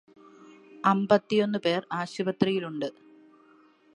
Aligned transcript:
അമ്പത്തിയൊന്നു 0.83 1.59
പേര് 1.59 1.85
ആശുപത്രിയിലുണ്ട്. 1.91 2.89